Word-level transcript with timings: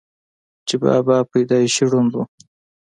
چې 0.67 0.75
بابا 0.83 1.17
پېدائشي 1.31 1.83
ړوند 1.91 2.11
وو، 2.13 2.23